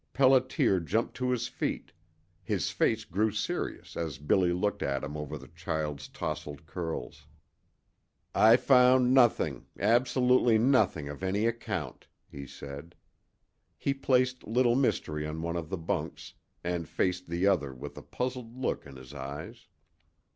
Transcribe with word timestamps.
Pelliter 0.15 0.79
jumped 0.83 1.13
to 1.17 1.29
his 1.29 1.47
feet; 1.47 1.91
his 2.41 2.71
face 2.71 3.05
grew 3.05 3.29
serious 3.29 3.95
as 3.95 4.17
Billy 4.17 4.51
looked 4.51 4.81
at 4.81 5.03
him 5.03 5.15
over 5.15 5.37
the 5.37 5.49
child's 5.49 6.07
tousled 6.07 6.65
curls. 6.65 7.27
"I 8.33 8.57
found 8.57 9.13
nothing 9.13 9.67
absolutely 9.79 10.57
nothing 10.57 11.07
of 11.07 11.21
any 11.21 11.45
account," 11.45 12.07
he 12.27 12.47
said. 12.47 12.95
He 13.77 13.93
placed 13.93 14.43
Little 14.47 14.75
Mystery 14.75 15.27
on 15.27 15.43
one 15.43 15.55
of 15.55 15.69
the 15.69 15.77
bunks 15.77 16.33
and 16.63 16.89
faced 16.89 17.27
the 17.27 17.45
other 17.45 17.71
with 17.71 17.95
a 17.95 18.01
puzzled 18.01 18.57
look 18.57 18.87
in 18.87 18.95
his 18.95 19.13
eyes. 19.13 19.67